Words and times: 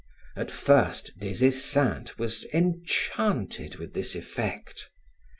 At 0.35 0.49
first 0.49 1.11
Des 1.19 1.45
Esseintes 1.45 2.17
was 2.17 2.43
enchanted 2.51 3.75
with 3.75 3.93
this 3.93 4.15
effect. 4.15 4.89